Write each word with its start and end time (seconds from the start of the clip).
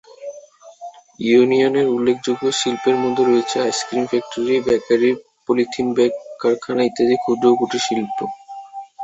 ইউনিয়নের 1.23 1.87
উল্লেখযোগ্য 1.89 2.43
শিল্পের 2.59 2.95
মধ্যে 3.03 3.23
রয়েছে 3.25 3.55
ice cream 3.59 4.05
factory, 4.07 4.55
bakery, 4.65 5.11
polythene 5.45 5.87
bag 5.95 6.11
কারখানা 6.41 6.81
ইত্যাদি 6.85 7.15
ক্ষুদ্র 7.23 7.45
ও 7.49 7.57
কুটির 7.59 7.83
শিল্প। 7.87 8.17